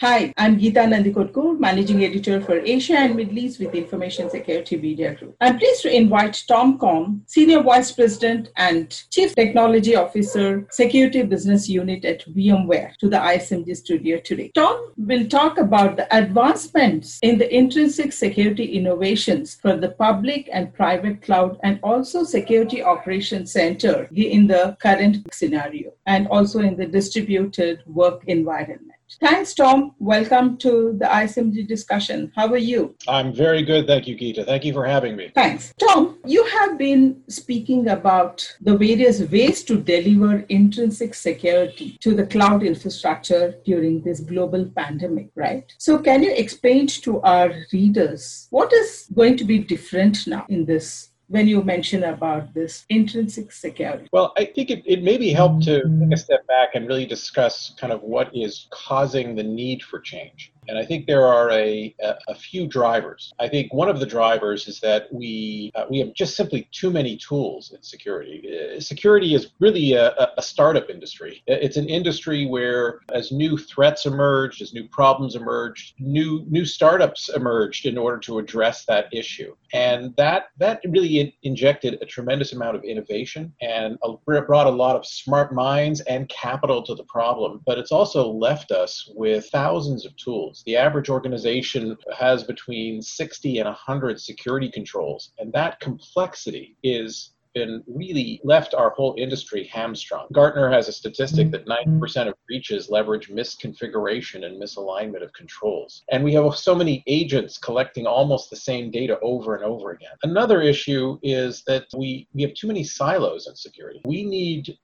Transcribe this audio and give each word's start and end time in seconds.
Hi, 0.00 0.34
I'm 0.36 0.60
Geeta 0.60 0.84
Nandikotkur, 0.84 1.58
Managing 1.58 2.04
Editor 2.04 2.38
for 2.42 2.58
Asia 2.58 2.98
and 2.98 3.16
Middle 3.16 3.38
East 3.38 3.58
with 3.58 3.74
Information 3.74 4.28
Security 4.28 4.76
Media 4.76 5.14
Group. 5.14 5.34
I'm 5.40 5.58
pleased 5.58 5.80
to 5.84 5.90
invite 5.90 6.44
Tom 6.46 6.76
Corn, 6.76 7.22
Senior 7.24 7.62
Vice 7.62 7.92
President 7.92 8.50
and 8.56 8.90
Chief 9.10 9.34
Technology 9.34 9.96
Officer, 9.96 10.66
Security 10.70 11.22
Business 11.22 11.66
Unit 11.66 12.04
at 12.04 12.26
VMware, 12.26 12.94
to 12.98 13.08
the 13.08 13.16
ISMG 13.16 13.74
studio 13.74 14.20
today. 14.20 14.52
Tom 14.54 14.92
will 14.98 15.26
talk 15.28 15.56
about 15.56 15.96
the 15.96 16.14
advancements 16.14 17.18
in 17.22 17.38
the 17.38 17.48
intrinsic 17.56 18.12
security 18.12 18.76
innovations 18.76 19.54
for 19.54 19.78
the 19.78 19.92
public 19.92 20.50
and 20.52 20.74
private 20.74 21.22
cloud 21.22 21.58
and 21.62 21.80
also 21.82 22.22
Security 22.22 22.82
Operations 22.82 23.50
Center 23.50 24.10
in 24.14 24.46
the 24.46 24.76
current 24.78 25.26
scenario 25.32 25.94
and 26.04 26.28
also 26.28 26.60
in 26.60 26.76
the 26.76 26.84
distributed 26.84 27.82
work 27.86 28.22
environment. 28.26 28.92
Thanks, 29.20 29.54
Tom. 29.54 29.94
Welcome 30.00 30.58
to 30.58 30.96
the 30.98 31.06
ISMG 31.06 31.66
discussion. 31.66 32.32
How 32.34 32.48
are 32.48 32.58
you? 32.58 32.96
I'm 33.06 33.32
very 33.32 33.62
good. 33.62 33.86
Thank 33.86 34.08
you, 34.08 34.16
Geeta. 34.16 34.44
Thank 34.44 34.64
you 34.64 34.72
for 34.72 34.84
having 34.84 35.14
me. 35.14 35.30
Thanks. 35.34 35.72
Tom, 35.78 36.18
you 36.26 36.44
have 36.44 36.76
been 36.76 37.22
speaking 37.28 37.88
about 37.88 38.56
the 38.60 38.76
various 38.76 39.20
ways 39.20 39.62
to 39.64 39.76
deliver 39.76 40.40
intrinsic 40.48 41.14
security 41.14 41.96
to 42.00 42.14
the 42.14 42.26
cloud 42.26 42.64
infrastructure 42.64 43.54
during 43.64 44.02
this 44.02 44.20
global 44.20 44.66
pandemic, 44.76 45.30
right? 45.36 45.72
So, 45.78 45.98
can 45.98 46.24
you 46.24 46.32
explain 46.34 46.88
to 46.88 47.20
our 47.22 47.54
readers 47.72 48.48
what 48.50 48.72
is 48.72 49.06
going 49.14 49.36
to 49.36 49.44
be 49.44 49.60
different 49.60 50.26
now 50.26 50.46
in 50.48 50.64
this 50.66 51.10
when 51.28 51.48
you 51.48 51.62
mention 51.62 52.04
about 52.04 52.54
this 52.54 52.84
intrinsic 52.88 53.50
security? 53.52 54.08
Well, 54.12 54.32
I 54.36 54.44
think 54.44 54.70
it, 54.70 54.82
it 54.86 55.02
maybe 55.02 55.30
help 55.30 55.60
to 55.62 55.76
take 55.76 55.84
a 55.84 55.86
mm-hmm. 55.86 56.14
step 56.14 56.46
back 56.46 56.70
and 56.74 56.86
really 56.86 57.06
discuss 57.06 57.74
kind 57.78 57.92
of 57.92 58.02
what 58.02 58.34
is 58.34 58.68
causing 58.70 59.34
the 59.34 59.42
need 59.42 59.82
for 59.82 59.98
change. 59.98 60.52
And 60.68 60.78
I 60.78 60.84
think 60.84 61.06
there 61.06 61.26
are 61.26 61.50
a, 61.50 61.94
a, 62.28 62.34
few 62.34 62.66
drivers. 62.66 63.32
I 63.38 63.48
think 63.48 63.72
one 63.72 63.88
of 63.88 64.00
the 64.00 64.06
drivers 64.06 64.68
is 64.68 64.80
that 64.80 65.12
we 65.12 65.72
uh, 65.74 65.86
we 65.88 65.98
have 65.98 66.12
just 66.14 66.36
simply 66.36 66.68
too 66.72 66.90
many 66.90 67.16
tools 67.16 67.72
in 67.74 67.82
security. 67.82 68.42
Uh, 68.46 68.80
security 68.80 69.34
is 69.34 69.48
really 69.58 69.94
a, 69.94 70.12
a, 70.36 70.42
startup 70.42 70.90
industry. 70.90 71.42
It's 71.46 71.76
an 71.76 71.88
industry 71.88 72.46
where, 72.46 73.00
as 73.12 73.32
new 73.32 73.56
threats 73.56 74.06
emerged, 74.06 74.62
as 74.62 74.74
new 74.74 74.86
problems 74.88 75.34
emerged, 75.34 75.94
new 75.98 76.44
new 76.48 76.64
startups 76.64 77.28
emerged 77.30 77.86
in 77.86 77.98
order 77.98 78.18
to 78.18 78.38
address 78.38 78.84
that 78.86 79.06
issue. 79.12 79.54
And 79.72 80.14
that 80.16 80.48
that 80.58 80.80
really 80.88 81.36
injected 81.42 81.98
a 82.00 82.06
tremendous 82.06 82.52
amount 82.52 82.76
of 82.76 82.84
innovation 82.84 83.52
and 83.60 83.98
brought 84.26 84.66
a 84.66 84.70
lot 84.70 84.96
of 84.96 85.06
smart 85.06 85.54
minds 85.54 86.00
and 86.02 86.28
capital 86.28 86.82
to 86.82 86.94
the 86.94 87.04
problem. 87.04 87.62
But 87.66 87.78
it's 87.78 87.92
also 87.92 88.28
left 88.30 88.72
us 88.72 89.10
with 89.14 89.48
thousands 89.50 90.04
of 90.04 90.16
tools 90.16 90.55
controls. 90.56 90.62
The 90.64 90.76
average 90.76 91.08
organization 91.08 91.96
has 92.16 92.44
between 92.44 93.02
60 93.02 93.58
and 93.58 93.66
100 93.66 94.20
security 94.20 94.70
controls, 94.70 95.32
and 95.38 95.52
that 95.52 95.80
complexity 95.80 96.76
is 96.82 97.32
been 97.54 97.82
really 97.86 98.38
left 98.44 98.74
our 98.74 98.90
whole 98.90 99.14
industry 99.16 99.64
hamstrung. 99.72 100.26
Gartner 100.30 100.70
has 100.70 100.88
a 100.88 100.92
statistic 100.92 101.50
that 101.50 101.64
mm-hmm. 101.64 102.04
90% 102.04 102.28
of 102.28 102.34
breaches 102.46 102.90
leverage 102.90 103.30
misconfiguration 103.30 104.44
and 104.44 104.60
misalignment 104.60 105.22
of 105.22 105.32
controls. 105.32 106.02
And 106.12 106.22
we 106.22 106.34
have 106.34 106.54
so 106.54 106.74
many 106.74 107.02
agents 107.06 107.56
collecting 107.56 108.06
almost 108.06 108.50
the 108.50 108.56
same 108.56 108.90
data 108.90 109.18
over 109.22 109.54
and 109.54 109.64
over 109.64 109.92
again. 109.92 110.12
Another 110.22 110.60
issue 110.60 111.18
is 111.22 111.62
that 111.66 111.86
we, 111.96 112.28
we 112.34 112.42
have 112.42 112.52
too 112.52 112.66
many 112.66 112.84
silos 112.84 113.46
in 113.46 113.56
security. 113.56 114.02
We 114.04 114.22
need 114.22 114.76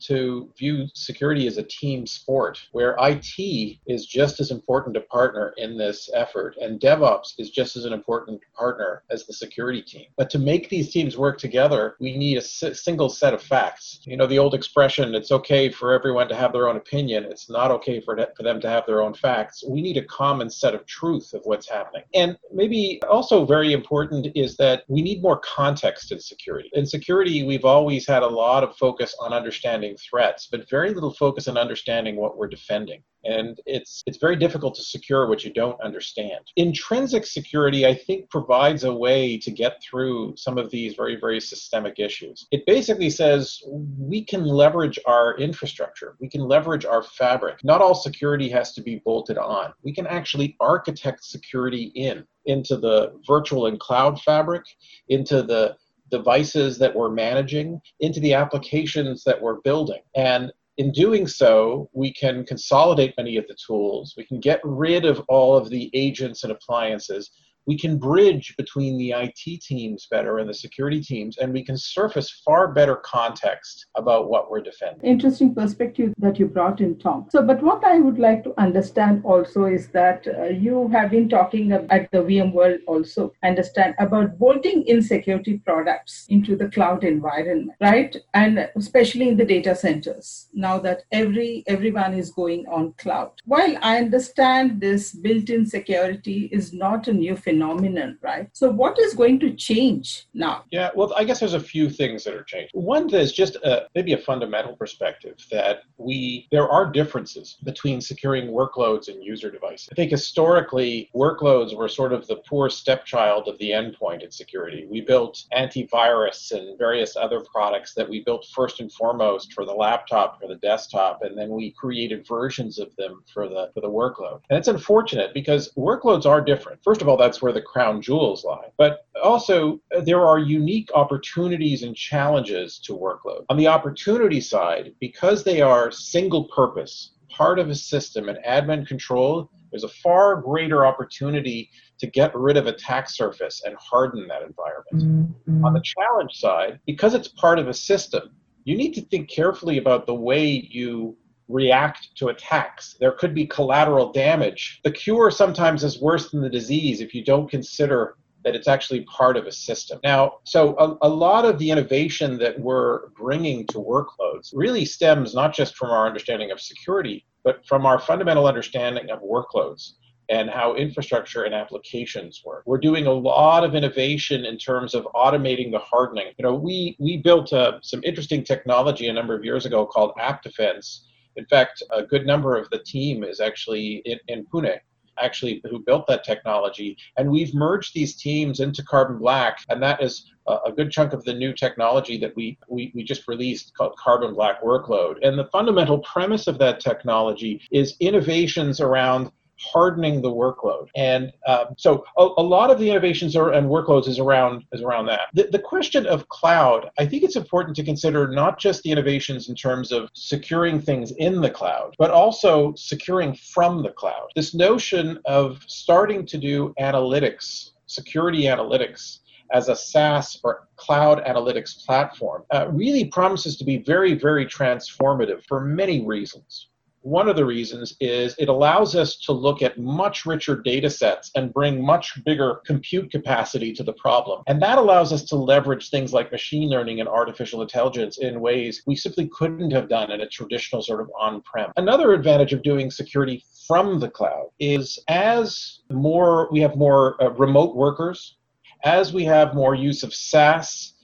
to 0.00 0.50
view 0.56 0.86
security 0.94 1.46
as 1.46 1.58
a 1.58 1.62
team 1.62 2.06
sport 2.06 2.60
where 2.72 2.96
IT 3.00 3.78
is 3.86 4.06
just 4.06 4.40
as 4.40 4.50
important 4.50 4.96
a 4.96 5.00
partner 5.00 5.54
in 5.56 5.76
this 5.76 6.10
effort 6.14 6.56
and 6.60 6.80
DevOps 6.80 7.34
is 7.38 7.50
just 7.50 7.76
as 7.76 7.84
an 7.84 7.92
important 7.92 8.40
partner 8.56 9.02
as 9.10 9.26
the 9.26 9.32
security 9.32 9.82
team. 9.82 10.06
But 10.16 10.30
to 10.30 10.38
make 10.38 10.68
these 10.68 10.90
teams 10.92 11.16
work 11.16 11.38
together, 11.38 11.96
we 12.00 12.16
need 12.16 12.38
a 12.38 12.42
single 12.42 13.08
set 13.08 13.34
of 13.34 13.42
facts. 13.42 14.00
You 14.04 14.16
know, 14.16 14.26
the 14.26 14.38
old 14.38 14.54
expression, 14.54 15.14
it's 15.14 15.32
okay 15.32 15.68
for 15.68 15.92
everyone 15.92 16.28
to 16.28 16.36
have 16.36 16.52
their 16.52 16.68
own 16.68 16.76
opinion, 16.76 17.24
it's 17.24 17.50
not 17.50 17.70
okay 17.72 18.00
for, 18.00 18.16
for 18.36 18.42
them 18.42 18.60
to 18.60 18.68
have 18.68 18.86
their 18.86 19.02
own 19.02 19.14
facts. 19.14 19.64
We 19.68 19.82
need 19.82 19.96
a 19.96 20.04
common 20.04 20.50
set 20.50 20.74
of 20.74 20.86
truth 20.86 21.32
of 21.34 21.42
what's 21.44 21.68
happening. 21.68 22.02
And 22.14 22.36
maybe 22.52 23.00
also 23.08 23.44
very 23.44 23.72
important 23.72 24.28
is 24.34 24.56
that 24.56 24.84
we 24.88 25.02
need 25.02 25.22
more 25.22 25.38
context 25.38 26.12
in 26.12 26.20
security. 26.20 26.70
In 26.72 26.86
security, 26.86 27.44
we've 27.44 27.64
always 27.64 28.06
had 28.06 28.22
a 28.22 28.28
lot 28.28 28.64
of 28.64 28.76
focus 28.76 29.14
on 29.20 29.32
understanding 29.32 29.85
understanding 29.86 29.96
threats, 29.96 30.48
but 30.50 30.68
very 30.70 30.92
little 30.94 31.12
focus 31.12 31.48
on 31.48 31.58
understanding 31.58 32.16
what 32.16 32.36
we're 32.36 32.48
defending. 32.48 33.02
And 33.24 33.58
it's 33.66 34.02
it's 34.06 34.18
very 34.18 34.36
difficult 34.36 34.74
to 34.76 34.82
secure 34.82 35.28
what 35.28 35.44
you 35.44 35.52
don't 35.52 35.80
understand. 35.82 36.40
Intrinsic 36.56 37.26
security, 37.26 37.84
I 37.84 37.94
think, 37.94 38.30
provides 38.30 38.84
a 38.84 38.94
way 38.94 39.36
to 39.38 39.50
get 39.50 39.82
through 39.82 40.34
some 40.36 40.58
of 40.58 40.70
these 40.70 40.94
very, 40.94 41.16
very 41.18 41.40
systemic 41.40 41.98
issues. 41.98 42.46
It 42.52 42.64
basically 42.66 43.10
says 43.10 43.60
we 43.98 44.24
can 44.24 44.44
leverage 44.44 44.98
our 45.06 45.36
infrastructure, 45.38 46.16
we 46.20 46.28
can 46.28 46.42
leverage 46.42 46.84
our 46.84 47.02
fabric. 47.02 47.64
Not 47.64 47.80
all 47.80 47.94
security 47.94 48.48
has 48.50 48.72
to 48.74 48.82
be 48.82 49.02
bolted 49.04 49.38
on. 49.38 49.72
We 49.82 49.92
can 49.92 50.06
actually 50.06 50.56
architect 50.60 51.24
security 51.24 51.90
in 51.94 52.24
into 52.44 52.76
the 52.76 53.10
virtual 53.26 53.66
and 53.66 53.80
cloud 53.80 54.20
fabric, 54.20 54.62
into 55.08 55.42
the 55.42 55.74
devices 56.10 56.78
that 56.78 56.94
we're 56.94 57.10
managing 57.10 57.80
into 58.00 58.20
the 58.20 58.34
applications 58.34 59.24
that 59.24 59.40
we're 59.40 59.60
building. 59.62 60.00
And 60.14 60.52
in 60.78 60.92
doing 60.92 61.26
so, 61.26 61.88
we 61.94 62.12
can 62.12 62.44
consolidate 62.44 63.14
many 63.16 63.36
of 63.36 63.46
the 63.48 63.56
tools. 63.66 64.14
We 64.16 64.26
can 64.26 64.40
get 64.40 64.60
rid 64.62 65.04
of 65.04 65.20
all 65.28 65.56
of 65.56 65.70
the 65.70 65.90
agents 65.94 66.42
and 66.42 66.52
appliances 66.52 67.30
we 67.66 67.76
can 67.76 67.98
bridge 67.98 68.54
between 68.56 68.96
the 68.96 69.12
IT 69.12 69.60
teams 69.60 70.06
better 70.10 70.38
and 70.38 70.48
the 70.48 70.54
security 70.54 71.00
teams, 71.00 71.38
and 71.38 71.52
we 71.52 71.64
can 71.64 71.76
surface 71.76 72.42
far 72.44 72.72
better 72.72 72.96
context 72.96 73.86
about 73.96 74.30
what 74.30 74.50
we're 74.50 74.60
defending. 74.60 75.02
Interesting 75.02 75.54
perspective 75.54 76.14
that 76.18 76.38
you 76.38 76.46
brought 76.46 76.80
in, 76.80 76.98
Tom. 76.98 77.26
So, 77.30 77.42
but 77.42 77.62
what 77.62 77.84
I 77.84 77.98
would 77.98 78.18
like 78.18 78.44
to 78.44 78.54
understand 78.58 79.22
also 79.24 79.64
is 79.64 79.88
that 79.88 80.26
uh, 80.26 80.44
you 80.44 80.88
have 80.88 81.10
been 81.10 81.28
talking 81.28 81.72
at 81.72 82.10
the 82.12 82.18
VMworld 82.18 82.78
also, 82.86 83.32
understand 83.42 83.94
about 83.98 84.38
bolting 84.38 84.82
in 84.86 85.02
security 85.02 85.58
products 85.58 86.26
into 86.28 86.56
the 86.56 86.68
cloud 86.68 87.04
environment, 87.04 87.72
right? 87.80 88.16
And 88.34 88.68
especially 88.76 89.28
in 89.28 89.36
the 89.36 89.44
data 89.44 89.74
centers, 89.74 90.48
now 90.52 90.78
that 90.78 91.02
every 91.12 91.64
everyone 91.66 92.14
is 92.14 92.30
going 92.30 92.66
on 92.68 92.94
cloud. 92.98 93.32
While 93.44 93.76
I 93.82 93.98
understand 93.98 94.80
this 94.80 95.12
built-in 95.12 95.66
security 95.66 96.48
is 96.52 96.72
not 96.72 97.08
a 97.08 97.12
new 97.12 97.36
phenomenon, 97.36 97.55
phenomenon, 97.56 98.18
right? 98.22 98.48
So, 98.52 98.70
what 98.70 98.98
is 98.98 99.14
going 99.14 99.40
to 99.40 99.54
change 99.54 100.26
now? 100.34 100.64
Yeah, 100.70 100.90
well, 100.94 101.12
I 101.16 101.24
guess 101.24 101.40
there's 101.40 101.54
a 101.54 101.60
few 101.60 101.88
things 101.88 102.24
that 102.24 102.34
are 102.34 102.44
changing. 102.44 102.70
One 102.74 103.12
is 103.14 103.32
just 103.32 103.56
a, 103.56 103.86
maybe 103.94 104.12
a 104.12 104.18
fundamental 104.18 104.76
perspective 104.76 105.36
that 105.50 105.82
we 105.96 106.48
there 106.50 106.68
are 106.68 106.90
differences 106.90 107.56
between 107.64 108.00
securing 108.00 108.48
workloads 108.48 109.08
and 109.08 109.22
user 109.22 109.50
devices. 109.50 109.88
I 109.90 109.94
think 109.94 110.10
historically, 110.10 111.10
workloads 111.14 111.74
were 111.76 111.88
sort 111.88 112.12
of 112.12 112.26
the 112.26 112.36
poor 112.48 112.68
stepchild 112.68 113.48
of 113.48 113.58
the 113.58 113.70
endpoint 113.70 114.22
in 114.22 114.30
security. 114.30 114.86
We 114.88 115.00
built 115.00 115.44
antivirus 115.56 116.52
and 116.52 116.78
various 116.78 117.16
other 117.16 117.40
products 117.40 117.94
that 117.94 118.08
we 118.08 118.22
built 118.22 118.46
first 118.54 118.80
and 118.80 118.92
foremost 118.92 119.52
for 119.52 119.64
the 119.64 119.72
laptop, 119.72 120.40
for 120.40 120.48
the 120.48 120.56
desktop, 120.56 121.22
and 121.22 121.36
then 121.38 121.50
we 121.50 121.72
created 121.72 122.26
versions 122.26 122.78
of 122.78 122.94
them 122.96 123.22
for 123.32 123.48
the 123.48 123.70
for 123.74 123.80
the 123.80 123.88
workload. 123.88 124.40
And 124.50 124.58
it's 124.58 124.68
unfortunate 124.68 125.32
because 125.32 125.72
workloads 125.76 126.26
are 126.26 126.40
different. 126.40 126.82
First 126.82 127.02
of 127.02 127.08
all, 127.08 127.16
that's 127.16 127.42
where 127.46 127.52
the 127.52 127.62
crown 127.62 128.02
jewels 128.02 128.44
lie. 128.44 128.72
But 128.76 129.06
also, 129.22 129.80
there 130.02 130.26
are 130.26 130.40
unique 130.40 130.90
opportunities 130.96 131.84
and 131.84 131.94
challenges 131.94 132.80
to 132.80 132.92
workload. 132.92 133.44
On 133.48 133.56
the 133.56 133.68
opportunity 133.68 134.40
side, 134.40 134.92
because 134.98 135.44
they 135.44 135.60
are 135.60 135.92
single 135.92 136.46
purpose, 136.48 137.12
part 137.30 137.60
of 137.60 137.70
a 137.70 137.74
system 137.76 138.28
and 138.28 138.38
admin 138.44 138.84
control, 138.84 139.48
there's 139.70 139.84
a 139.84 139.88
far 139.88 140.42
greater 140.42 140.84
opportunity 140.84 141.70
to 142.00 142.08
get 142.08 142.34
rid 142.34 142.56
of 142.56 142.66
attack 142.66 143.08
surface 143.08 143.62
and 143.64 143.76
harden 143.76 144.26
that 144.26 144.42
environment. 144.42 145.32
Mm-hmm. 145.46 145.64
On 145.64 145.72
the 145.72 145.82
challenge 145.84 146.32
side, 146.32 146.80
because 146.84 147.14
it's 147.14 147.28
part 147.28 147.60
of 147.60 147.68
a 147.68 147.74
system, 147.74 148.32
you 148.64 148.76
need 148.76 148.92
to 148.94 149.02
think 149.02 149.30
carefully 149.30 149.78
about 149.78 150.04
the 150.06 150.14
way 150.16 150.68
you 150.68 151.16
react 151.48 152.08
to 152.16 152.28
attacks. 152.28 152.96
There 153.00 153.12
could 153.12 153.34
be 153.34 153.46
collateral 153.46 154.12
damage. 154.12 154.80
The 154.84 154.90
cure 154.90 155.30
sometimes 155.30 155.84
is 155.84 156.00
worse 156.00 156.30
than 156.30 156.42
the 156.42 156.50
disease 156.50 157.00
if 157.00 157.14
you 157.14 157.24
don't 157.24 157.50
consider 157.50 158.16
that 158.44 158.54
it's 158.54 158.68
actually 158.68 159.00
part 159.02 159.36
of 159.36 159.46
a 159.46 159.52
system. 159.52 159.98
Now, 160.04 160.38
so 160.44 160.76
a, 160.78 161.06
a, 161.06 161.08
lot 161.08 161.44
of 161.44 161.58
the 161.58 161.68
innovation 161.68 162.38
that 162.38 162.58
we're 162.60 163.08
bringing 163.08 163.66
to 163.68 163.78
workloads 163.78 164.50
really 164.52 164.84
stems 164.84 165.34
not 165.34 165.52
just 165.52 165.76
from 165.76 165.90
our 165.90 166.06
understanding 166.06 166.52
of 166.52 166.60
security, 166.60 167.26
but 167.42 167.66
from 167.66 167.84
our 167.84 167.98
fundamental 167.98 168.46
understanding 168.46 169.10
of 169.10 169.20
workloads 169.20 169.94
and 170.28 170.48
how 170.48 170.74
infrastructure 170.74 171.42
and 171.42 171.54
applications 171.54 172.42
work. 172.44 172.62
We're 172.66 172.78
doing 172.78 173.06
a 173.06 173.12
lot 173.12 173.64
of 173.64 173.74
innovation 173.74 174.44
in 174.44 174.58
terms 174.58 174.94
of 174.94 175.08
automating 175.14 175.72
the 175.72 175.78
hardening. 175.80 176.32
You 176.38 176.44
know, 176.44 176.54
we 176.54 176.96
we 177.00 177.16
built 177.16 177.52
uh, 177.52 177.78
some 177.82 178.00
interesting 178.04 178.44
technology 178.44 179.08
a 179.08 179.12
number 179.12 179.34
of 179.34 179.44
years 179.44 179.66
ago 179.66 179.86
called 179.86 180.12
App 180.20 180.42
Defense 180.42 181.06
In 181.36 181.46
fact, 181.46 181.82
a 181.92 182.02
good 182.02 182.26
number 182.26 182.56
of 182.56 182.68
the 182.70 182.78
team 182.78 183.24
is 183.24 183.40
actually 183.40 184.02
in, 184.04 184.18
in 184.28 184.46
Pune 184.46 184.78
actually 185.18 185.62
who 185.70 185.78
built 185.78 186.06
that 186.06 186.24
technology. 186.24 186.96
And 187.16 187.30
we've 187.30 187.54
merged 187.54 187.94
these 187.94 188.16
teams 188.16 188.60
into 188.60 188.82
carbon 188.82 189.18
black 189.18 189.58
and 189.68 189.82
that 189.82 190.02
is 190.02 190.30
a 190.46 190.70
good 190.70 190.90
chunk 190.90 191.12
of 191.12 191.24
the 191.24 191.34
new 191.34 191.52
technology 191.52 192.18
that 192.18 192.34
we, 192.36 192.58
we, 192.68 192.92
we 192.94 193.02
just 193.02 193.26
released 193.26 193.74
called 193.76 193.96
carbon 193.96 194.34
black 194.34 194.62
workload. 194.62 195.16
And 195.26 195.38
the 195.38 195.46
fundamental 195.46 195.98
premise 196.00 196.46
of 196.46 196.58
that 196.58 196.80
technology 196.80 197.60
is 197.72 197.96
innovations 198.00 198.80
around 198.80 199.32
hardening 199.58 200.20
the 200.20 200.30
workload. 200.30 200.88
And 200.94 201.32
uh, 201.46 201.66
so 201.76 202.04
a, 202.16 202.28
a, 202.38 202.42
lot 202.42 202.70
of 202.70 202.78
the 202.78 202.90
innovations 202.90 203.34
are, 203.36 203.52
and 203.52 203.68
workloads 203.68 204.06
is 204.08 204.18
around 204.18 204.64
is 204.72 204.82
around 204.82 205.06
that. 205.06 205.28
The, 205.34 205.48
the 205.50 205.58
question 205.58 206.06
of 206.06 206.28
cloud, 206.28 206.90
I 206.98 207.06
think 207.06 207.22
it's 207.22 207.36
important 207.36 207.76
to 207.76 207.84
consider 207.84 208.28
not 208.28 208.58
just 208.58 208.82
the 208.82 208.90
innovations 208.90 209.48
in 209.48 209.54
terms 209.54 209.92
of 209.92 210.10
securing 210.14 210.80
things 210.80 211.12
in 211.12 211.40
the 211.40 211.50
cloud, 211.50 211.94
but 211.98 212.10
also 212.10 212.74
securing 212.76 213.34
from 213.34 213.82
the 213.82 213.90
cloud. 213.90 214.28
This 214.34 214.54
notion 214.54 215.18
of 215.24 215.62
starting 215.66 216.26
to 216.26 216.38
do 216.38 216.74
analytics, 216.78 217.70
security 217.86 218.42
analytics 218.42 219.20
as 219.52 219.68
a 219.68 219.76
SaaS 219.76 220.38
or 220.42 220.68
cloud 220.76 221.24
analytics 221.24 221.84
platform 221.86 222.42
uh, 222.52 222.68
really 222.70 223.04
promises 223.04 223.56
to 223.56 223.64
be 223.64 223.78
very, 223.78 224.14
very 224.14 224.44
transformative 224.44 225.44
for 225.46 225.60
many 225.60 226.04
reasons. 226.04 226.68
One 227.06 227.28
of 227.28 227.36
the 227.36 227.44
reasons 227.44 227.94
is 228.00 228.34
it 228.36 228.48
allows 228.48 228.96
us 228.96 229.16
to 229.18 229.32
look 229.32 229.62
at 229.62 229.78
much 229.78 230.26
richer 230.26 230.60
data 230.60 230.90
sets 230.90 231.30
and 231.36 231.54
bring 231.54 231.80
much 231.80 232.18
bigger 232.24 232.56
compute 232.66 233.12
capacity 233.12 233.72
to 233.74 233.84
the 233.84 233.92
problem. 233.92 234.42
And 234.48 234.60
that 234.60 234.76
allows 234.76 235.12
us 235.12 235.22
to 235.26 235.36
leverage 235.36 235.88
things 235.88 236.12
like 236.12 236.32
machine 236.32 236.68
learning 236.68 236.98
and 236.98 237.08
artificial 237.08 237.62
intelligence 237.62 238.18
in 238.18 238.40
ways 238.40 238.82
we 238.86 238.96
simply 238.96 239.28
couldn't 239.28 239.70
have 239.70 239.88
done 239.88 240.10
in 240.10 240.22
a 240.22 240.28
traditional 240.28 240.82
sort 240.82 241.00
of 241.00 241.08
on 241.16 241.42
prem. 241.42 241.70
Another 241.76 242.12
advantage 242.12 242.52
of 242.52 242.64
doing 242.64 242.90
security 242.90 243.44
from 243.68 244.00
the 244.00 244.10
cloud 244.10 244.48
is 244.58 244.98
as 245.06 245.82
more 245.88 246.48
we 246.50 246.58
have 246.58 246.74
more 246.74 247.22
uh, 247.22 247.30
remote 247.34 247.76
workers, 247.76 248.38
as 248.82 249.12
we 249.12 249.22
have 249.22 249.54
more 249.54 249.76
use 249.76 250.02
of 250.02 250.12
SaaS 250.12 250.94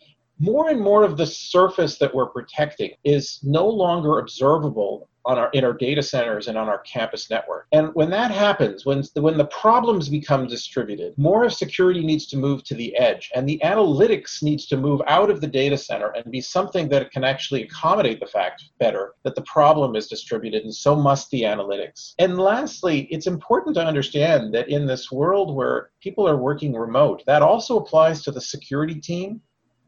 more 0.41 0.71
and 0.71 0.81
more 0.81 1.05
of 1.05 1.17
the 1.17 1.27
surface 1.27 1.99
that 1.99 2.13
we're 2.13 2.27
protecting 2.27 2.91
is 3.05 3.39
no 3.45 3.65
longer 3.65 4.19
observable 4.19 5.09
on 5.25 5.39
our 5.39 5.51
in 5.53 5.65
our 5.65 5.73
data 5.73 6.03
centers 6.03 6.49
and 6.49 6.59
on 6.59 6.69
our 6.69 6.79
campus 6.79 7.31
network. 7.31 7.67
And 7.73 7.95
when 7.95 8.11
that 8.11 8.31
happens, 8.31 8.85
when 8.85 9.03
when 9.15 9.39
the 9.39 9.47
problems 9.47 10.09
become 10.09 10.47
distributed, 10.47 11.17
more 11.17 11.45
of 11.45 11.53
security 11.53 12.05
needs 12.05 12.27
to 12.27 12.37
move 12.37 12.65
to 12.65 12.75
the 12.75 12.97
edge, 12.97 13.31
and 13.35 13.49
the 13.49 13.61
analytics 13.65 14.43
needs 14.43 14.67
to 14.67 14.77
move 14.77 15.01
out 15.07 15.31
of 15.31 15.41
the 15.41 15.47
data 15.47 15.79
center 15.79 16.09
and 16.11 16.31
be 16.31 16.41
something 16.41 16.89
that 16.89 17.11
can 17.11 17.25
actually 17.25 17.63
accommodate 17.63 18.21
the 18.21 18.27
fact 18.27 18.65
better 18.79 19.15
that 19.23 19.35
the 19.35 19.43
problem 19.43 19.97
is 19.97 20.09
distributed, 20.09 20.65
and 20.65 20.75
so 20.75 20.97
must 20.97 21.31
the 21.31 21.43
analytics. 21.43 22.15
And 22.19 22.39
lastly, 22.39 23.09
it's 23.11 23.27
important 23.27 23.75
to 23.77 23.85
understand 23.85 24.55
that 24.55 24.69
in 24.69 24.87
this 24.87 25.11
world 25.13 25.55
where 25.55 25.91
people 26.01 26.29
are 26.29 26.37
working 26.37 26.75
remote, 26.75 27.23
that 27.27 27.43
also 27.43 27.79
applies 27.79 28.23
to 28.23 28.31
the 28.31 28.41
security 28.41 29.01
team 29.01 29.41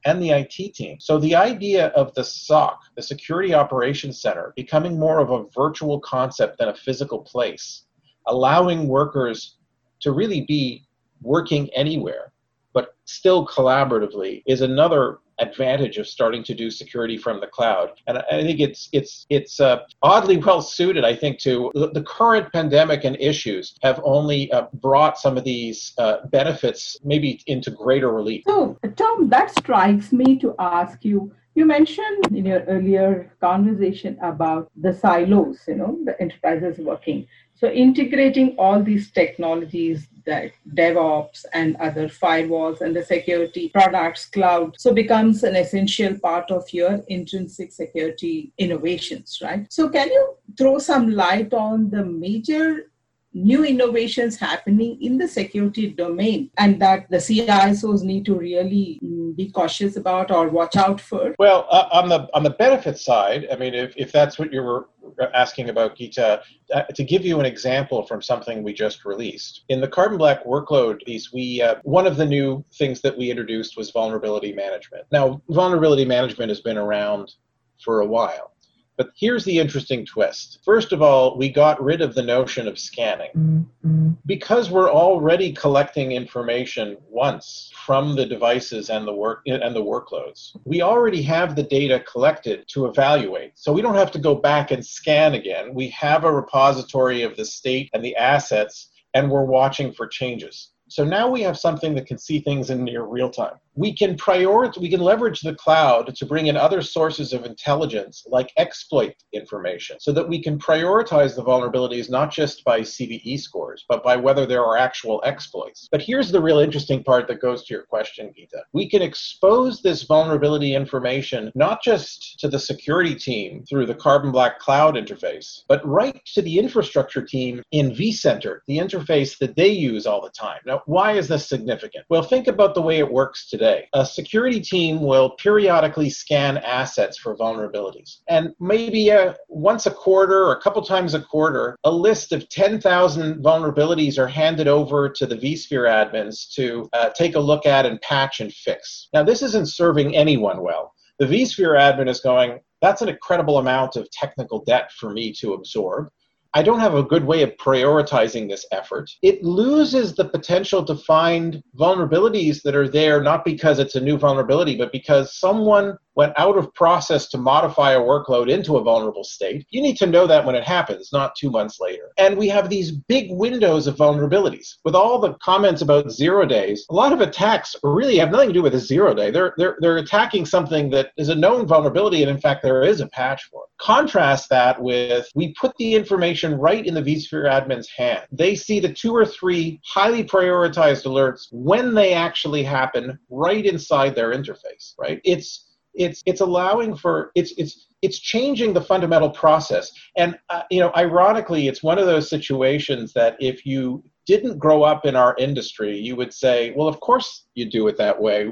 and 0.05 0.23
the 0.23 0.31
IT 0.31 0.75
team. 0.75 0.99
So 1.01 1.19
the 1.19 1.35
idea 1.35 1.89
of 1.89 2.13
the 2.15 2.25
SOC, 2.25 2.81
the 2.97 3.03
Security 3.03 3.55
Operations 3.55 4.21
Center, 4.21 4.53
becoming 4.57 4.99
more 4.99 5.19
of 5.19 5.31
a 5.31 5.45
virtual 5.55 6.01
concept 6.01 6.59
than 6.59 6.69
a 6.69 6.75
physical 6.75 7.21
place, 7.21 7.85
allowing 8.27 8.89
workers 8.89 9.57
to 10.01 10.13
really 10.13 10.43
be 10.43 10.87
working 11.23 11.71
anywhere, 11.75 12.33
but 12.75 12.97
still 13.07 13.47
collaboratively, 13.47 14.43
is 14.47 14.61
another 14.61 15.21
advantage 15.39 15.99
of 15.99 16.07
starting 16.07 16.43
to 16.45 16.55
do 16.55 16.71
security 16.71 17.17
from 17.17 17.41
the 17.41 17.47
cloud. 17.47 17.91
And 18.07 18.19
I 18.19 18.43
think 18.43 18.61
it's 18.61 18.89
it's 18.93 19.27
it's 19.31 19.61
uh, 19.61 19.81
oddly 20.03 20.37
well 20.37 20.63
suited. 20.63 21.05
I 21.05 21.15
think 21.15 21.39
to 21.41 21.71
the 21.75 22.05
current 22.07 22.53
pandemic 22.53 23.05
and 23.05 23.17
issues 23.21 23.77
have 23.83 24.01
only 24.05 24.51
uh, 24.53 24.67
brought 24.75 25.19
some 25.19 25.37
of 25.37 25.45
these 25.45 25.93
uh, 25.99 26.27
benefits 26.27 26.97
maybe 27.05 27.41
into 27.47 27.71
greater 27.71 28.13
relief. 28.13 28.43
So, 28.47 28.79
Tom, 28.97 29.29
that 29.31 29.51
strikes 29.59 30.13
me 30.13 30.37
to 30.39 30.55
ask 30.59 31.05
you. 31.05 31.33
You 31.57 31.67
mentioned 31.67 32.27
in 32.35 32.47
your 32.47 32.65
earlier 32.65 33.33
conversation 33.41 34.19
about 34.21 34.73
the 34.75 34.93
silos, 34.93 35.61
you 35.69 35.77
know, 35.77 35.97
the 36.05 36.21
enterprises 36.21 36.79
working. 36.79 37.29
So 37.57 37.69
integrating 37.69 38.57
all 38.59 38.83
these 38.83 39.11
technologies 39.11 40.09
that 40.27 40.53
DevOps 40.75 41.45
and 41.53 41.77
other 41.77 42.09
firewalls 42.09 42.81
and 42.81 42.97
the 42.97 43.05
security 43.05 43.69
products, 43.69 44.27
cloud, 44.27 44.75
so 44.79 44.93
becomes 44.93 45.45
an 45.45 45.55
essential 45.55 46.19
part 46.19 46.51
of 46.51 46.73
your 46.73 47.03
intrinsic 47.09 47.73
security 47.73 48.53
innovations, 48.59 49.39
right? 49.43 49.67
So 49.71 49.89
can 49.89 50.09
you 50.09 50.37
throw 50.59 50.79
some 50.79 51.11
light 51.11 51.53
on 51.53 51.91
the 51.91 52.05
major 52.05 52.91
new 53.35 53.65
innovations 53.65 54.37
happening 54.37 54.97
in 55.03 55.19
the 55.19 55.27
security 55.27 55.91
domain 55.91 56.51
and 56.57 56.81
that 56.81 57.11
the 57.11 57.17
CISOs 57.17 58.03
need 58.03 58.25
to 58.25 58.35
really 58.35 58.99
mm, 59.03 59.37
be 59.37 59.51
cautious 59.51 59.97
about 59.97 60.31
or 60.31 60.49
watch 60.49 60.77
out 60.77 61.01
for? 61.01 61.35
Well, 61.39 61.67
uh, 61.71 61.89
on 61.93 62.09
the 62.09 62.29
on 62.35 62.43
the 62.43 62.51
benefit 62.51 62.99
side, 62.99 63.47
I 63.53 63.57
mean, 63.57 63.75
if, 63.75 63.95
if 63.97 64.13
that's 64.13 64.39
what 64.39 64.53
you 64.53 64.63
were 64.63 64.89
asking 65.35 65.69
about, 65.69 65.97
Geeta, 65.97 66.43
uh, 66.73 66.83
to 66.83 67.05
give 67.05 67.25
you 67.25 67.41
an 67.41 67.47
example 67.47 68.07
from 68.07 68.23
something 68.23 68.63
we 68.63 68.73
just 68.73 69.05
released 69.05 69.65
in 69.69 69.81
the 69.81 69.89
Carbon 69.89 70.19
Black 70.19 70.45
workload 70.45 71.05
piece, 71.05 71.33
we 71.33 71.61
uh, 71.61 71.77
one 71.83 72.07
of 72.07 72.17
the 72.17 72.27
new 72.27 72.65
things 72.75 73.01
that 73.01 73.17
we 73.17 73.31
introduced 73.31 73.77
was 73.77 73.91
vulnerability 73.91 74.53
management. 74.53 75.05
Now, 75.11 75.43
vulnerability 75.49 76.05
management 76.05 76.51
has 76.51 76.61
been 76.61 76.79
around 76.79 77.35
for 77.83 78.01
a 78.01 78.07
while 78.07 78.54
but 78.97 79.11
here's 79.17 79.45
the 79.45 79.59
interesting 79.59 80.07
twist. 80.07 80.61
First 80.65 80.93
of 80.93 81.03
all, 81.03 81.37
we 81.37 81.49
got 81.49 81.83
rid 81.83 82.01
of 82.01 82.15
the 82.15 82.23
notion 82.23 82.69
of 82.69 82.79
scanning. 82.79 83.31
Mm-hmm. 83.37 84.11
Because 84.27 84.71
we're 84.71 84.91
already 84.91 85.53
collecting 85.53 86.13
information 86.13 86.97
once 87.09 87.73
from 87.85 88.15
the 88.15 88.27
devices 88.27 88.91
and 88.91 89.07
the 89.07 89.13
work 89.13 89.43
and 89.47 89.75
the 89.75 89.83
workloads. 89.83 90.57
We 90.65 90.83
already 90.83 91.23
have 91.23 91.57
the 91.57 91.63
data 91.63 92.01
collected 92.01 92.69
to 92.69 92.87
evaluate. 92.87 93.53
So 93.59 93.73
we 93.73 93.83
don't 93.83 93.97
have 93.97 94.13
to 94.13 94.19
go 94.19 94.35
back 94.35 94.71
and 94.71 94.85
scan 94.85 95.35
again. 95.35 95.75
We 95.75 95.89
have 95.91 96.25
a 96.25 96.33
repository 96.33 97.23
of 97.23 97.37
the 97.37 97.45
state 97.45 97.91
and 97.93 98.05
the 98.05 98.17
assets 98.17 98.91
and 99.15 99.31
we're 99.31 99.45
watching 99.45 99.93
for 99.93 100.07
changes. 100.07 100.71
So 100.89 101.05
now 101.05 101.31
we 101.31 101.43
have 101.43 101.59
something 101.59 101.95
that 101.95 102.07
can 102.07 102.19
see 102.19 102.41
things 102.41 102.71
in 102.71 102.85
near 102.85 103.03
real 103.03 103.31
time 103.31 103.59
we 103.77 103.93
can 103.93 104.17
prioritize 104.17 104.79
we 104.79 104.89
can 104.89 105.01
leverage 105.01 105.41
the 105.41 105.55
cloud 105.55 106.15
to 106.15 106.27
bring 106.27 106.47
in 106.47 106.57
other 106.57 106.81
sources 106.81 107.33
of 107.33 107.45
intelligence 107.45 108.25
like 108.29 108.53
exploit 108.57 109.15
information 109.33 109.97
so 109.99 110.13
that 110.13 110.29
we 110.29 110.41
can 110.41 110.59
prioritize 110.59 111.35
the 111.35 111.43
vulnerabilities 111.43 112.09
not 112.09 112.31
just 112.31 112.65
by 112.65 112.81
cve 112.81 113.41
scores 113.41 113.85
but 113.89 114.03
by 114.03 114.17
whether 114.17 114.47
there 114.47 114.65
are 114.65 114.77
actual 114.77 115.21
exploits. 115.25 115.89
But 115.91 116.03
here's 116.03 116.31
the 116.31 116.41
real 116.41 116.59
interesting 116.59 117.03
part 117.03 117.27
that 117.29 117.41
goes 117.41 117.65
to 117.65 117.75
your 117.75 117.83
question 117.83 118.33
geeta. 118.39 118.63
We 118.73 118.89
can 118.89 119.03
expose 119.03 119.83
this 119.83 120.03
vulnerability 120.05 120.75
information 120.75 121.51
not 121.55 121.83
just 121.83 122.39
to 122.41 122.49
the 122.49 122.59
security 122.59 123.15
team 123.15 123.65
through 123.69 123.87
the 123.87 123.95
carbon 123.95 124.31
black 124.31 124.59
cloud 124.59 124.95
interface 124.95 125.63
but 125.69 125.87
right 125.87 126.21
to 126.35 126.43
the 126.43 126.59
infrastructure 126.59 127.23
team 127.23 127.63
in 127.73 127.91
vcenter 127.91 128.61
the 128.67 128.79
interface 128.79 129.37
that 129.39 129.57
they 129.57 129.69
use 129.69 130.07
all 130.07 130.23
the 130.23 130.31
time. 130.31 130.61
Now 130.65 130.83
why 130.87 131.13
is 131.13 131.29
this 131.29 131.49
significant? 131.49 132.05
Well 132.09 132.23
think 132.23 132.47
about 132.47 132.75
the 132.75 132.83
way 132.83 132.99
it 132.99 133.11
works 133.11 133.49
today 133.49 133.64
today. 133.65 133.89
A 133.95 134.05
security 134.05 134.61
team 134.61 135.01
will 135.01 135.31
periodically 135.31 136.11
scan 136.11 136.59
assets 136.59 137.17
for 137.17 137.37
vulnerabilities. 137.37 138.19
And 138.29 138.55
maybe 138.61 139.11
uh, 139.11 139.35
once 139.49 139.87
a 139.87 139.91
quarter 139.91 140.45
or 140.45 140.53
a 140.53 140.61
couple 140.61 140.83
times 140.83 141.15
a 141.15 141.21
quarter, 141.21 141.79
a 141.85 141.91
list 141.91 142.33
of 142.33 142.49
10,000 142.51 143.43
vulnerabilities 143.43 144.19
are 144.19 144.29
handed 144.29 144.69
over 144.69 145.09
to 145.09 145.27
the 145.27 145.37
vSphere 145.37 145.89
admins 145.89 146.53
to 146.55 146.89
uh, 146.93 147.09
take 147.11 147.37
a 147.37 147.41
look 147.41 147.65
at 147.65 147.87
and 147.87 148.01
patch 148.03 148.41
and 148.41 148.53
fix. 148.53 149.09
Now, 149.15 149.23
this 149.23 149.43
isn't 149.43 149.69
serving 149.69 150.15
anyone 150.15 150.63
well. 150.63 150.93
The 151.19 151.27
vSphere 151.27 151.79
admin 151.79 152.11
is 152.11 152.21
going, 152.21 152.61
that's 152.83 153.01
an 153.01 153.09
incredible 153.09 153.59
amount 153.59 153.97
of 153.97 154.11
technical 154.11 154.63
debt 154.65 154.93
for 154.93 155.11
me 155.11 155.33
to 155.41 155.55
absorb. 155.55 156.09
I 156.57 156.63
don't 156.63 156.79
have 156.79 156.95
a 156.95 157.03
good 157.03 157.25
way 157.25 157.43
of 157.43 157.57
prioritizing 157.57 158.49
this 158.49 158.65
effort. 158.71 159.11
It 159.23 159.43
loses 159.43 160.15
the 160.15 160.25
potential 160.25 160.85
to 160.85 160.95
find 160.95 161.61
vulnerabilities 161.77 162.63
that 162.63 162.77
are 162.77 162.89
there 162.89 163.21
not 163.21 163.45
because 163.45 163.81
it's 163.81 163.97
a 163.97 164.01
new 164.01 164.17
vulnerability, 164.17 164.77
but 164.77 164.93
because 164.93 165.37
someone 165.37 165.97
went 166.17 166.33
out 166.37 166.57
of 166.57 166.73
process 166.75 167.29
to 167.29 167.39
modify 167.39 167.93
a 167.93 168.01
workload 168.01 168.51
into 168.51 168.77
a 168.77 168.83
vulnerable 168.83 169.25
state. 169.25 169.67
You 169.71 169.83
need 169.83 169.97
to 169.99 170.07
know 170.07 170.27
that 170.27 170.45
when 170.45 170.55
it 170.55 170.65
happens, 170.65 171.11
not 171.13 171.37
two 171.37 171.51
months 171.51 171.81
later. 171.81 172.13
And 172.19 172.37
we 172.37 172.49
have 172.49 172.69
these 172.69 172.93
big 172.93 173.31
windows 173.31 173.87
of 173.87 173.97
vulnerabilities. 173.97 174.77
With 174.85 174.95
all 174.95 175.19
the 175.19 175.35
comments 175.35 175.83
about 175.83 176.11
zero 176.11 176.47
days, 176.47 176.87
a 176.91 176.95
lot 176.95 177.13
of 177.13 177.21
attacks 177.21 177.77
really 177.83 178.17
have 178.19 178.31
nothing 178.31 178.49
to 178.49 178.55
do 178.55 178.63
with 178.63 178.75
a 178.75 178.79
zero 178.79 179.15
day. 179.15 179.31
They're, 179.31 179.55
they're, 179.57 179.77
they're 179.81 179.97
attacking 179.99 180.47
something 180.47 180.91
that 180.91 181.13
is 181.17 181.29
a 181.29 181.35
known 181.35 181.67
vulnerability, 181.67 182.23
and 182.23 182.31
in 182.31 182.41
fact, 182.41 182.63
there 182.63 182.83
is 182.83 183.01
a 183.01 183.09
patch 183.09 183.45
for 183.45 183.65
it. 183.65 183.71
Contrast 183.81 184.49
that 184.51 184.81
with 184.81 185.29
we 185.35 185.53
put 185.61 185.77
the 185.77 185.95
information 185.95 186.55
right 186.55 186.87
in 186.87 186.95
the 186.95 187.03
vSphere 187.03 187.51
admin's 187.51 187.89
hand. 187.89 188.23
They 188.31 188.55
see 188.55 188.81
the 188.81 188.93
two 188.93 189.15
or 189.15 189.27
three 189.27 189.81
highly 189.85 190.25
prioritized 190.25 191.05
alerts 191.05 191.49
when 191.51 191.95
they 191.95 192.15
actually 192.15 192.63
happen 192.63 193.19
right 193.31 193.65
inside 193.67 194.15
their 194.15 194.33
interface, 194.33 194.95
right? 194.99 195.21
It's 195.25 195.74
it's 195.95 196.23
it's 196.27 196.41
allowing 196.41 196.97
for 196.97 197.31
it's 197.35 197.53
it's 197.57 197.87
it's 198.03 198.19
changing 198.19 198.73
the 198.73 198.81
fundamental 198.81 199.31
process. 199.31 199.91
And 200.17 200.39
uh, 200.51 200.63
you 200.71 200.81
know 200.81 200.93
ironically 200.97 201.69
it's 201.69 201.83
one 201.83 201.99
of 201.99 202.07
those 202.07 202.29
situations 202.29 203.13
that 203.15 203.37
if 203.41 203.65
you 203.65 204.03
didn't 204.27 204.59
grow 204.59 204.83
up 204.83 205.05
in 205.05 205.17
our 205.17 205.35
industry, 205.39 205.97
you 205.97 206.17
would 206.17 206.33
say, 206.33 206.73
well, 206.77 206.89
of 206.89 207.01
course 207.01 207.47
you 207.55 207.71
do 207.71 207.87
it 207.89 207.97
that 207.99 208.21
way. 208.21 208.47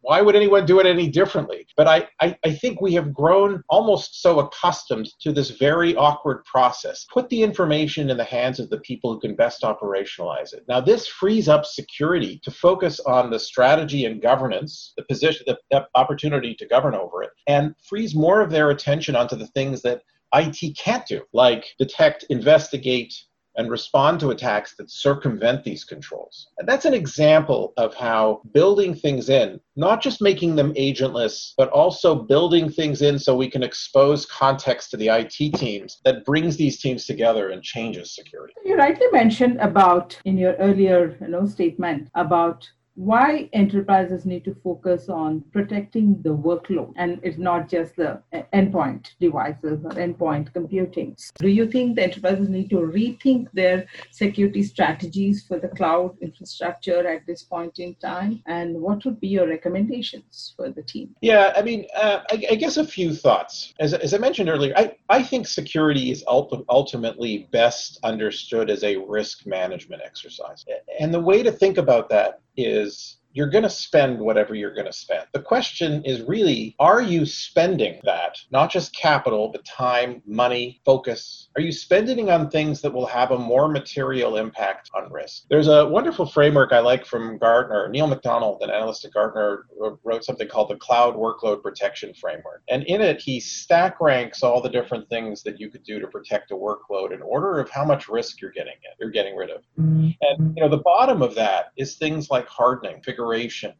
Why 0.00 0.20
would 0.20 0.36
anyone 0.36 0.66
do 0.66 0.80
it 0.80 0.86
any 0.86 1.08
differently? 1.08 1.66
But 1.76 1.88
I, 1.88 2.08
I, 2.20 2.36
I, 2.44 2.52
think 2.52 2.80
we 2.80 2.94
have 2.94 3.12
grown 3.12 3.62
almost 3.68 4.22
so 4.22 4.40
accustomed 4.40 5.08
to 5.20 5.32
this 5.32 5.50
very 5.50 5.96
awkward 5.96 6.44
process. 6.44 7.06
Put 7.10 7.28
the 7.28 7.42
information 7.42 8.10
in 8.10 8.16
the 8.16 8.24
hands 8.24 8.60
of 8.60 8.70
the 8.70 8.80
people 8.80 9.12
who 9.12 9.20
can 9.20 9.34
best 9.34 9.62
operationalize 9.62 10.52
it. 10.52 10.64
Now, 10.68 10.80
this 10.80 11.06
frees 11.06 11.48
up 11.48 11.66
security 11.66 12.40
to 12.44 12.50
focus 12.50 13.00
on 13.00 13.30
the 13.30 13.38
strategy 13.38 14.04
and 14.04 14.22
governance, 14.22 14.92
the 14.96 15.04
position, 15.04 15.44
the, 15.46 15.58
the 15.70 15.86
opportunity 15.94 16.54
to 16.54 16.66
govern 16.66 16.94
over 16.94 17.22
it, 17.22 17.30
and 17.46 17.74
frees 17.82 18.14
more 18.14 18.40
of 18.40 18.50
their 18.50 18.70
attention 18.70 19.16
onto 19.16 19.36
the 19.36 19.48
things 19.48 19.82
that 19.82 20.02
IT 20.34 20.76
can't 20.78 21.06
do, 21.06 21.22
like 21.32 21.66
detect, 21.78 22.24
investigate, 22.30 23.14
and 23.60 23.70
respond 23.70 24.18
to 24.18 24.30
attacks 24.30 24.74
that 24.76 24.90
circumvent 24.90 25.62
these 25.62 25.84
controls. 25.84 26.48
And 26.58 26.66
that's 26.66 26.86
an 26.86 26.94
example 26.94 27.74
of 27.76 27.94
how 27.94 28.40
building 28.52 28.94
things 28.94 29.28
in, 29.28 29.60
not 29.76 30.02
just 30.02 30.22
making 30.22 30.56
them 30.56 30.72
agentless, 30.74 31.52
but 31.58 31.68
also 31.68 32.14
building 32.14 32.70
things 32.70 33.02
in 33.02 33.18
so 33.18 33.36
we 33.36 33.50
can 33.50 33.62
expose 33.62 34.24
context 34.24 34.90
to 34.90 34.96
the 34.96 35.08
IT 35.08 35.54
teams 35.56 36.00
that 36.06 36.24
brings 36.24 36.56
these 36.56 36.80
teams 36.80 37.04
together 37.04 37.50
and 37.50 37.62
changes 37.62 38.14
security. 38.14 38.54
You 38.64 38.76
rightly 38.76 39.06
mentioned 39.12 39.58
about 39.60 40.18
in 40.24 40.38
your 40.38 40.54
earlier 40.54 41.18
you 41.20 41.28
know, 41.28 41.46
statement 41.46 42.08
about 42.14 42.66
why 42.94 43.48
enterprises 43.52 44.26
need 44.26 44.44
to 44.44 44.54
focus 44.62 45.08
on 45.08 45.42
protecting 45.52 46.20
the 46.22 46.30
workload 46.30 46.92
and 46.96 47.20
it's 47.22 47.38
not 47.38 47.68
just 47.68 47.96
the 47.96 48.20
endpoint 48.52 49.10
devices 49.20 49.84
or 49.84 49.90
endpoint 49.92 50.52
computing. 50.52 51.16
Do 51.38 51.48
you 51.48 51.70
think 51.70 51.96
the 51.96 52.02
enterprises 52.02 52.48
need 52.48 52.70
to 52.70 52.76
rethink 52.76 53.46
their 53.52 53.86
security 54.10 54.62
strategies 54.62 55.44
for 55.46 55.58
the 55.58 55.68
cloud 55.68 56.16
infrastructure 56.20 57.06
at 57.06 57.26
this 57.26 57.42
point 57.42 57.78
in 57.78 57.94
time? 57.96 58.42
And 58.46 58.80
what 58.80 59.04
would 59.04 59.20
be 59.20 59.28
your 59.28 59.48
recommendations 59.48 60.54
for 60.56 60.70
the 60.70 60.82
team? 60.82 61.14
Yeah, 61.20 61.52
I 61.56 61.62
mean, 61.62 61.86
uh, 61.96 62.20
I, 62.30 62.44
I, 62.50 62.54
guess 62.56 62.76
a 62.76 62.84
few 62.84 63.14
thoughts. 63.14 63.72
As, 63.80 63.94
as 63.94 64.14
I 64.14 64.18
mentioned 64.18 64.48
earlier, 64.48 64.74
I, 64.76 64.96
I 65.08 65.22
think 65.22 65.46
security 65.46 66.10
is 66.10 66.24
ultimately 66.28 67.48
best 67.52 67.98
understood 68.02 68.68
as 68.70 68.84
a 68.84 68.96
risk 68.96 69.46
management 69.46 70.02
exercise. 70.04 70.64
And 70.98 71.14
the 71.14 71.20
way 71.20 71.42
to 71.42 71.52
think 71.52 71.78
about 71.78 72.08
that 72.10 72.40
is 72.56 73.18
you're 73.32 73.50
going 73.50 73.64
to 73.64 73.70
spend 73.70 74.18
whatever 74.18 74.54
you're 74.54 74.74
going 74.74 74.86
to 74.86 74.92
spend. 74.92 75.26
The 75.32 75.42
question 75.42 76.04
is 76.04 76.22
really 76.22 76.74
are 76.78 77.00
you 77.00 77.24
spending 77.24 78.00
that, 78.04 78.38
not 78.50 78.70
just 78.70 78.94
capital, 78.94 79.48
but 79.48 79.64
time, 79.64 80.22
money, 80.26 80.80
focus? 80.84 81.48
Are 81.56 81.62
you 81.62 81.72
spending 81.72 82.30
on 82.30 82.50
things 82.50 82.80
that 82.80 82.92
will 82.92 83.06
have 83.06 83.30
a 83.30 83.38
more 83.38 83.68
material 83.68 84.36
impact 84.36 84.90
on 84.94 85.12
risk? 85.12 85.44
There's 85.48 85.68
a 85.68 85.86
wonderful 85.86 86.26
framework 86.26 86.72
I 86.72 86.80
like 86.80 87.06
from 87.06 87.38
Gartner. 87.38 87.88
Neil 87.88 88.06
McDonald, 88.06 88.62
an 88.62 88.70
analyst 88.70 89.04
at 89.04 89.12
Gartner, 89.12 89.66
wrote 90.04 90.24
something 90.24 90.48
called 90.48 90.70
the 90.70 90.76
Cloud 90.76 91.14
Workload 91.14 91.62
Protection 91.62 92.14
Framework. 92.14 92.62
And 92.68 92.82
in 92.84 93.00
it, 93.00 93.20
he 93.20 93.40
stack 93.40 94.00
ranks 94.00 94.42
all 94.42 94.60
the 94.60 94.68
different 94.68 95.08
things 95.08 95.42
that 95.42 95.60
you 95.60 95.70
could 95.70 95.82
do 95.84 96.00
to 96.00 96.06
protect 96.06 96.50
a 96.50 96.54
workload 96.54 97.12
in 97.12 97.22
order 97.22 97.58
of 97.58 97.70
how 97.70 97.84
much 97.84 98.08
risk 98.08 98.40
you're 98.40 98.50
getting 98.50 98.74
it, 98.82 98.96
you're 99.00 99.10
getting 99.10 99.36
rid 99.36 99.50
of. 99.50 99.62
Mm-hmm. 99.78 100.10
And 100.22 100.56
you 100.56 100.62
know, 100.62 100.68
the 100.68 100.78
bottom 100.78 101.22
of 101.22 101.34
that 101.34 101.72
is 101.76 101.96
things 101.96 102.30
like 102.30 102.46
hardening, 102.46 103.00
configuration, 103.20 103.72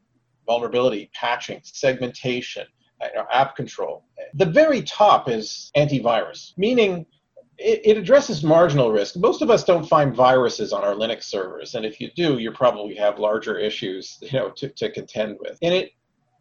vulnerability, 0.47 1.11
patching, 1.15 1.61
segmentation, 1.63 2.67
uh, 3.01 3.25
app 3.33 3.57
control. 3.57 4.05
The 4.35 4.47
very 4.47 4.83
top 4.83 5.29
is 5.29 5.71
antivirus, 5.77 6.53
meaning 6.57 7.07
it, 7.59 7.97
addresses 7.97 8.43
marginal 8.43 8.93
risk. 8.93 9.17
Most 9.17 9.43
of 9.43 9.51
us 9.51 9.65
don't 9.65 9.87
find 9.87 10.15
viruses 10.15 10.73
on 10.73 10.83
our 10.83 10.95
Linux 10.95 11.25
servers, 11.25 11.75
and 11.75 11.85
if 11.85 12.01
you 12.01 12.11
do, 12.17 12.39
you 12.39 12.53
probably 12.53 12.95
have 12.97 13.19
larger 13.19 13.59
issues, 13.59 14.19
you 14.23 14.39
know, 14.39 14.51
to, 14.51 14.69
to 14.69 14.91
contend 14.91 15.37
with. 15.41 15.59
And 15.63 15.75
it, 15.75 15.93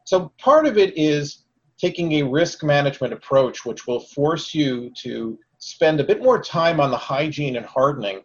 so 0.06 0.32
part 0.38 0.66
of 0.66 0.78
it 0.78 0.98
is 0.98 1.46
taking 1.78 2.14
a 2.14 2.24
risk 2.24 2.64
management 2.64 3.14
approach, 3.14 3.66
which 3.66 3.88
will 3.88 4.02
force 4.02 4.54
you 4.54 4.92
to 4.98 5.40
spend 5.60 6.00
a 6.00 6.04
bit 6.04 6.22
more 6.22 6.42
time 6.42 6.80
on 6.82 6.92
the 6.92 6.98
hygiene 6.98 7.56
and 7.56 7.66
hardening, 7.66 8.22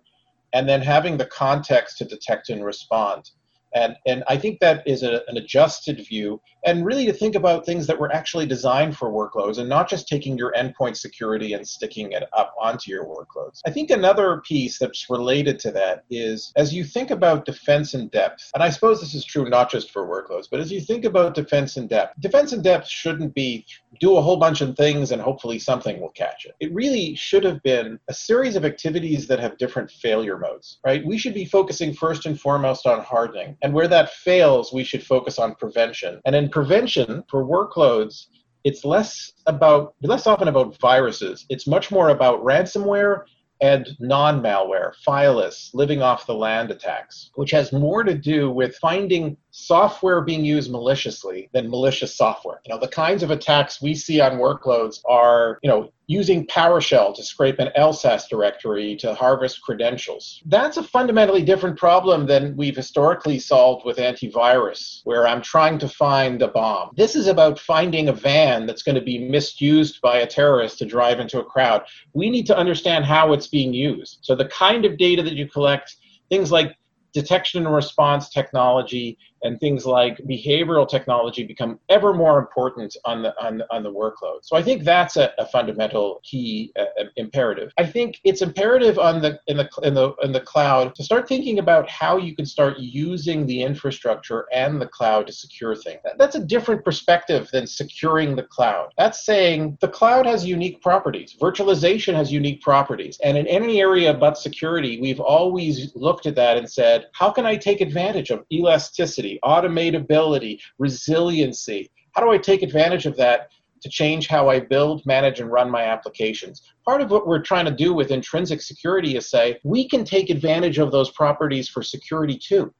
and 0.53 0.69
then 0.69 0.81
having 0.81 1.17
the 1.17 1.27
context 1.27 1.99
to 1.99 2.05
detect 2.05 2.49
and 2.49 2.65
respond. 2.65 3.31
And, 3.75 3.97
and 4.07 4.23
I 4.29 4.37
think 4.37 4.61
that 4.61 4.87
is 4.87 5.03
a, 5.03 5.23
an 5.29 5.37
adjusted 5.37 5.99
view, 6.07 6.41
and 6.65 6.85
really 6.85 7.07
to 7.07 7.13
think 7.13 7.35
about 7.35 7.67
things 7.67 7.87
that 7.87 7.99
were 7.99 8.13
actually 8.13 8.47
designed 8.47 8.97
for 8.97 9.11
workloads 9.11 9.59
and 9.59 9.69
not 9.69 9.89
just 9.89 10.09
taking 10.09 10.39
your 10.39 10.53
endpoint 10.53 10.97
security 10.97 11.53
and 11.53 11.67
sticking 11.67 12.13
it 12.13 12.25
up 12.33 12.55
onto 12.61 12.91
your 12.91 13.05
workloads. 13.05 13.61
I 13.67 13.71
think 13.71 13.91
another 13.91 14.41
piece 14.47 14.79
that's 14.79 15.11
related 15.11 15.59
to 15.61 15.73
that 15.73 16.05
is 16.11 16.53
as 16.57 16.73
you 16.73 16.85
think 16.85 17.11
about 17.11 17.45
defense 17.45 17.95
in 17.95 18.09
depth, 18.09 18.51
and 18.55 18.63
I 18.63 18.71
suppose 18.71 19.01
this 19.01 19.15
is 19.15 19.25
true 19.25 19.49
not 19.49 19.71
just 19.71 19.91
for 19.91 20.07
workloads, 20.07 20.47
but 20.51 20.61
as 20.61 20.71
you 20.71 20.81
think 20.81 21.05
about 21.05 21.35
defense 21.35 21.77
in 21.77 21.87
depth, 21.87 22.21
defense 22.21 22.53
in 22.53 22.63
depth 22.63 22.89
shouldn't 22.89 23.35
be 23.35 23.67
do 24.01 24.17
a 24.17 24.23
whole 24.23 24.37
bunch 24.37 24.61
of 24.61 24.77
things 24.77 25.13
and 25.13 25.21
hopefully 25.21 25.59
something 25.59 26.01
will 26.01 26.11
catch 26.11 26.47
it. 26.47 26.55
It 26.61 26.73
really 26.73 27.15
should 27.15 27.45
have 27.45 27.63
been 27.63 27.99
a 28.09 28.15
series 28.15 28.57
of 28.57 28.65
activities 28.65 29.27
that 29.29 29.41
have 29.41 29.59
different 29.59 29.91
failure 29.91 30.39
modes, 30.39 30.79
right? 30.85 31.05
We 31.05 31.19
should 31.19 31.35
be 31.35 31.45
focusing 31.45 31.95
first 31.95 32.27
and 32.27 32.39
foremost 32.41 32.87
on 32.87 33.01
hardening. 33.01 33.57
And 33.63 33.73
where 33.73 33.89
that 33.89 34.11
fails, 34.11 34.73
we 34.73 34.85
should 34.85 35.05
focus 35.05 35.39
on 35.39 35.55
prevention. 35.55 36.21
And 36.25 36.35
in 36.35 36.49
prevention 36.49 37.25
for 37.29 37.45
workloads, 37.45 38.27
it's 38.65 38.85
less 38.85 39.33
about 39.47 39.95
less 40.03 40.27
often 40.27 40.49
about 40.49 40.79
viruses. 40.81 41.45
It's 41.51 41.67
much 41.67 41.91
more 41.91 42.09
about 42.09 42.43
ransomware 42.43 43.25
and 43.61 43.89
non 44.01 44.43
malware, 44.43 44.93
fileless, 45.07 45.71
living 45.75 46.03
off 46.03 46.27
the 46.27 46.35
land 46.35 46.71
attacks, 46.71 47.31
which 47.35 47.51
has 47.51 47.73
more 47.73 48.03
to 48.03 48.15
do 48.15 48.51
with 48.51 48.77
finding 48.77 49.37
software 49.57 50.21
being 50.21 50.45
used 50.45 50.69
maliciously 50.69 51.49
than 51.53 51.71
malicious 51.71 52.13
software. 52.13 52.61
You 52.67 52.75
know, 52.75 52.81
the 52.81 52.89
kinds 52.89 53.23
of 53.23 53.31
attacks 53.31 53.81
we 53.81 53.95
see 53.95 54.21
on 54.21 54.33
workloads 54.33 54.99
are, 55.09 55.61
you 55.63 55.71
know, 55.71 55.93
using 56.09 56.45
PowerShell 56.49 57.15
to 57.15 57.23
scrape 57.23 57.61
an 57.61 57.71
LSASS 57.79 58.29
directory 58.29 58.97
to 58.97 59.15
harvest 59.15 59.63
credentials. 59.63 60.43
That's 60.47 60.77
a 60.77 60.83
fundamentally 60.83 61.43
different 61.43 61.79
problem 61.79 62.27
than 62.27 62.57
we've 62.57 62.75
historically 62.75 63.39
solved 63.39 63.87
with 63.87 63.99
antivirus, 63.99 65.03
where 65.05 65.25
I'm 65.25 65.41
trying 65.41 65.79
to 65.79 65.89
find 65.89 66.43
a 66.43 66.49
bomb. 66.49 66.91
This 66.97 67.15
is 67.15 67.29
about 67.29 67.61
finding 67.61 68.09
a 68.09 68.13
van 68.13 68.67
that's 68.67 68.83
going 68.83 68.97
to 68.97 69.01
be 69.03 69.21
misused 69.21 70.01
by 70.01 70.19
a 70.19 70.27
terrorist 70.27 70.79
to 70.79 70.85
drive 70.85 71.21
into 71.21 71.39
a 71.39 71.45
crowd. 71.45 71.85
We 72.13 72.29
need 72.29 72.47
to 72.47 72.59
understand 72.59 73.05
how 73.05 73.33
it's 73.33 73.47
being 73.47 73.73
used. 73.73 74.19
So 74.23 74.35
the 74.35 74.49
kind 74.49 74.85
of 74.85 74.99
data 74.99 75.23
that 75.23 75.35
you 75.35 75.49
collect, 75.49 75.95
things 76.29 76.51
like 76.51 76.77
detection 77.15 77.65
and 77.65 77.75
response 77.75 78.29
technology 78.29 79.17
and 79.45 79.61
things 79.61 79.87
like 79.87 80.19
behavioral 80.19 80.89
technology 80.89 81.45
become 81.45 81.79
ever 81.89 82.13
more 82.13 82.39
important 82.39 82.97
on 83.05 83.23
the 83.23 83.33
on 83.45 83.63
on 83.71 83.83
the 83.83 83.93
workload. 83.93 84.39
So 84.43 84.57
I 84.57 84.63
think 84.63 84.83
that's 84.83 85.17
a, 85.17 85.33
a 85.39 85.47
fundamental 85.47 86.21
key 86.25 86.73
uh, 86.79 86.85
uh, 87.01 87.05
imperative. 87.17 87.73
I 87.79 87.87
think 87.87 88.21
it's 88.25 88.43
imperative 88.43 88.99
on 88.99 89.23
the 89.23 89.39
in 89.47 89.57
the 89.59 89.69
in 89.83 89.95
the 89.95 90.15
in 90.23 90.33
the 90.33 90.41
cloud 90.41 90.95
to 90.97 91.05
start 91.05 91.29
thinking 91.29 91.59
about 91.59 91.89
how 91.89 92.17
you 92.17 92.35
can 92.35 92.47
start 92.47 92.79
using 92.79 93.47
the 93.47 93.63
infrastructure 93.63 94.47
and 94.53 94.81
the 94.81 94.87
cloud 94.87 95.27
to 95.29 95.33
secure 95.33 95.77
things. 95.77 96.01
That's 96.19 96.37
a 96.37 96.45
different 96.45 96.85
perspective 96.85 97.49
than 97.53 97.67
securing 97.67 98.37
the 98.37 98.43
cloud. 98.43 98.93
That's 98.97 99.25
saying 99.25 99.79
the 99.81 99.89
cloud 99.89 100.27
has 100.27 100.45
unique 100.45 100.81
properties. 100.83 101.37
Virtualization 101.41 102.15
has 102.15 102.33
unique 102.33 102.61
properties. 102.63 103.19
And 103.23 103.37
in 103.37 103.47
any 103.47 103.81
area 103.81 104.15
but 104.15 104.39
security, 104.39 105.01
we've 105.01 105.21
always 105.21 105.95
looked 105.95 106.27
at 106.27 106.35
that 106.37 106.57
and 106.57 106.71
said, 106.71 107.07
how 107.13 107.31
can 107.31 107.47
I 107.47 107.57
take 107.57 107.81
advantage 107.81 108.31
of 108.31 108.45
elasticity? 108.53 109.34
Automatability, 109.45 110.61
resiliency. 110.79 111.91
How 112.13 112.23
do 112.23 112.31
I 112.31 112.39
take 112.39 112.63
advantage 112.63 113.07
of 113.07 113.17
that 113.17 113.49
to 113.83 113.89
change 113.89 114.29
how 114.29 114.49
I 114.49 114.61
build, 114.61 115.05
manage, 115.05 115.41
and 115.41 115.51
run 115.51 115.71
my 115.71 115.85
applications? 115.85 116.63
Part 116.85 117.01
of 117.01 117.11
what 117.11 117.27
we're 117.27 117.43
trying 117.43 117.65
to 117.67 117.71
do 117.71 117.93
with 117.93 118.11
intrinsic 118.11 118.63
security 118.63 119.17
is 119.17 119.29
say 119.29 119.59
we 119.65 119.89
can 119.89 120.05
take 120.05 120.31
advantage 120.31 120.79
of 120.79 120.93
those 120.93 121.11
properties 121.11 121.69
for 121.69 121.83
security 121.83 122.39
too. 122.39 122.73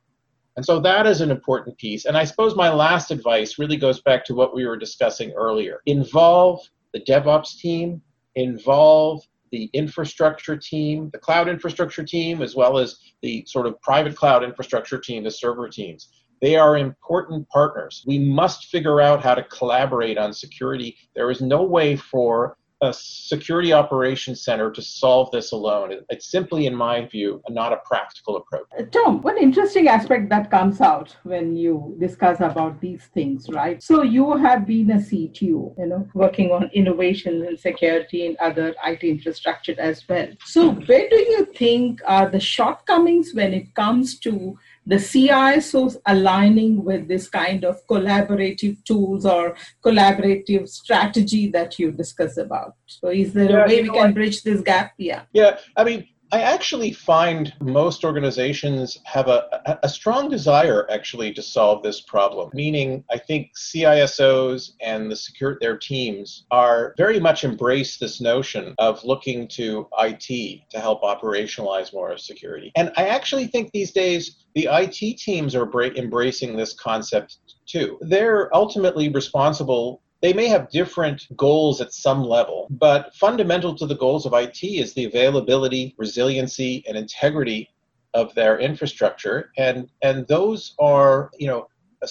And 0.57 0.65
so 0.65 0.79
that 0.81 1.07
is 1.07 1.21
an 1.21 1.31
important 1.31 1.77
piece. 1.79 2.05
And 2.05 2.17
I 2.17 2.25
suppose 2.25 2.55
my 2.55 2.73
last 2.73 3.11
advice 3.11 3.59
really 3.59 3.77
goes 3.77 4.01
back 4.03 4.25
to 4.27 4.35
what 4.35 4.55
we 4.55 4.67
were 4.67 4.77
discussing 4.77 5.33
earlier. 5.33 5.81
Involve 5.87 6.61
the 6.93 7.01
DevOps 7.01 7.59
team, 7.59 8.01
involve 8.37 9.23
the 9.51 9.71
infrastructure 9.73 10.57
team, 10.57 11.11
the 11.13 11.19
cloud 11.19 11.49
infrastructure 11.49 12.05
team, 12.05 12.41
as 12.43 12.55
well 12.55 12.79
as 12.79 12.99
the 13.23 13.45
sort 13.47 13.67
of 13.67 13.81
private 13.81 14.17
cloud 14.17 14.43
infrastructure 14.43 14.99
team, 14.99 15.25
the 15.25 15.31
server 15.31 15.69
teams. 15.69 16.09
They 16.41 16.57
are 16.57 16.77
important 16.77 17.49
partners. 17.49 18.05
We 18.07 18.19
must 18.19 18.67
figure 18.67 19.01
out 19.01 19.23
how 19.23 19.35
to 19.35 19.43
collaborate 19.45 20.19
on 20.19 20.33
security. 20.33 20.97
There 21.15 21.31
is 21.31 21.41
no 21.41 21.63
way 21.63 21.97
for 21.97 22.57
a 22.85 22.93
security 22.93 23.73
operations 23.73 24.45
center 24.45 24.71
to 24.71 24.83
solve 24.83 25.31
this 25.31 25.53
alone. 25.53 25.93
It's 26.11 26.31
simply, 26.31 26.67
in 26.67 26.75
my 26.75 27.07
view, 27.07 27.41
not 27.49 27.73
a 27.73 27.79
practical 27.85 28.37
approach. 28.37 28.67
Uh, 28.79 28.83
Tom, 28.85 29.23
one 29.23 29.39
interesting 29.39 29.89
aspect 29.89 30.29
that 30.31 30.51
comes 30.51 30.81
out 30.81 31.17
when 31.23 31.57
you 31.57 31.97
discuss 31.99 32.41
about 32.41 32.81
these 32.81 33.05
things, 33.15 33.49
right? 33.49 33.83
So 33.83 34.03
you 34.03 34.37
have 34.37 34.67
been 34.67 34.91
a 34.91 34.97
CTO, 34.97 35.75
you 35.79 35.87
know, 35.87 36.07
working 36.15 36.53
on 36.53 36.71
innovation 36.75 37.45
and 37.47 37.59
security 37.59 38.27
and 38.27 38.37
other 38.39 38.75
IT 38.85 39.03
infrastructure 39.03 39.75
as 39.79 40.07
well. 40.09 40.29
So 40.45 40.73
where 40.73 41.09
do 41.09 41.17
you 41.17 41.47
think 41.57 42.01
are 42.07 42.29
the 42.29 42.41
shortcomings 42.41 43.33
when 43.35 43.55
it 43.55 43.75
comes 43.75 44.19
to 44.21 44.59
the 44.87 44.97
CISOs 44.97 45.97
aligning 46.07 46.85
with 46.85 47.09
this 47.09 47.29
kind 47.29 47.65
of 47.65 47.87
collaborative 47.87 48.83
tools 48.85 49.25
or 49.25 49.57
collaborative 49.85 50.69
strategy 50.69 51.49
that 51.49 51.79
you 51.79 51.91
discuss 51.91 52.37
about. 52.37 52.75
So, 52.87 53.09
is 53.09 53.33
there 53.33 53.51
yeah, 53.51 53.65
a 53.65 53.67
way 53.67 53.83
we 53.83 53.91
can 53.91 54.13
bridge 54.13 54.43
this 54.43 54.61
gap? 54.61 54.93
Yeah. 54.99 55.23
Yeah. 55.33 55.59
I 55.77 55.85
mean, 55.85 56.07
I 56.35 56.41
actually 56.41 56.91
find 56.91 57.55
most 57.61 58.05
organizations 58.05 58.99
have 59.05 59.29
a, 59.29 59.79
a 59.85 59.89
strong 59.89 60.29
desire 60.29 60.85
actually 60.91 61.33
to 61.35 61.41
solve 61.41 61.85
this 61.85 62.01
problem. 62.01 62.51
Meaning, 62.53 63.05
I 63.09 63.19
think 63.19 63.53
CISOs 63.57 64.73
and 64.81 65.09
the 65.09 65.15
secure 65.15 65.57
their 65.61 65.77
teams 65.77 66.45
are 66.51 66.93
very 66.97 67.21
much 67.21 67.45
embrace 67.45 67.99
this 67.99 68.21
notion 68.21 68.75
of 68.79 69.05
looking 69.05 69.47
to 69.51 69.87
IT 70.01 70.69
to 70.71 70.81
help 70.81 71.03
operationalize 71.03 71.93
more 71.93 72.19
security. 72.19 72.73
And 72.75 72.91
I 72.97 73.07
actually 73.07 73.47
think 73.47 73.71
these 73.71 73.93
days 73.93 74.45
the 74.57 74.69
IT 74.73 75.19
teams 75.19 75.55
are 75.55 75.71
embracing 75.95 76.57
this 76.57 76.73
concept 76.73 77.39
too. 77.65 77.97
They're 78.01 78.53
ultimately 78.53 79.09
responsible 79.09 80.03
they 80.25 80.33
may 80.33 80.49
have 80.49 80.71
different 80.71 81.27
goals 81.37 81.83
at 81.83 81.93
some 81.93 82.25
level, 82.25 82.67
but 82.71 83.15
fundamental 83.15 83.75
to 83.75 83.85
the 83.85 83.95
goals 83.95 84.25
of 84.25 84.33
IT 84.33 84.65
is 84.65 84.95
the 84.95 85.05
availability, 85.05 85.95
resiliency, 85.99 86.83
and 86.89 86.97
integrity 86.97 87.69
of 88.15 88.35
their 88.35 88.59
infrastructure. 88.59 89.53
And, 89.59 89.91
and 90.03 90.27
those 90.27 90.75
are, 90.81 91.31
you 91.39 91.47
know, 91.47 91.69
a, 92.03 92.09